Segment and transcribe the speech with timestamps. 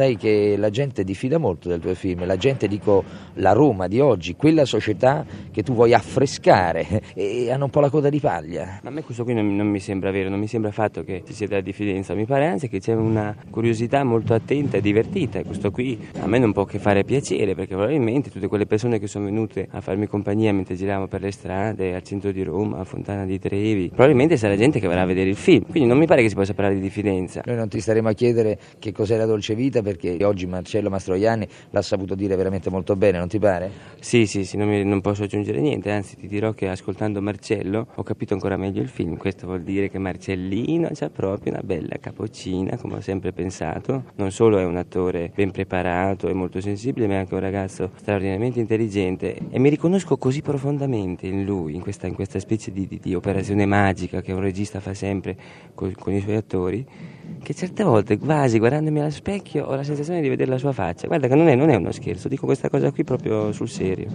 [0.00, 3.04] Sai che la gente diffida molto del tuo film, la gente, dico,
[3.34, 7.90] la Roma di oggi, quella società che tu vuoi affrescare e hanno un po' la
[7.90, 8.80] coda di paglia.
[8.82, 11.22] Ma a me questo qui non, non mi sembra vero, non mi sembra affatto che
[11.26, 15.38] ci sia della diffidenza, mi pare anzi che c'è una curiosità molto attenta e divertita
[15.38, 18.98] e questo qui a me non può che fare piacere perché probabilmente tutte quelle persone
[18.98, 22.78] che sono venute a farmi compagnia mentre giravamo per le strade, al centro di Roma,
[22.78, 25.98] a Fontana di Trevi, probabilmente sarà gente che verrà a vedere il film, quindi non
[25.98, 27.42] mi pare che si possa parlare di diffidenza.
[27.44, 31.46] Noi non ti staremo a chiedere che cos'è la dolce vita perché oggi Marcello Mastroianni
[31.70, 33.70] l'ha saputo dire veramente molto bene, non ti pare?
[33.98, 37.88] Sì, sì, sì, non, mi, non, posso aggiungere niente, anzi ti dirò che ascoltando Marcello
[37.94, 41.96] ho capito ancora meglio il film, questo vuol dire che Marcellino ha proprio una bella
[42.00, 47.06] capocina, come ho sempre pensato, non solo è un attore ben preparato e molto sensibile,
[47.06, 51.80] ma è anche un ragazzo straordinariamente intelligente e mi riconosco così profondamente in lui, in
[51.80, 55.36] questa, in questa specie di, di, di, operazione magica che un regista fa sempre
[55.74, 56.86] con, con i suoi attori,
[57.42, 61.06] che certe volte quasi guardandomi allo specchio ho la sensazione di vedere la sua faccia.
[61.06, 64.10] Guarda che non è, non è uno scherzo, dico questa cosa qui proprio sul serio.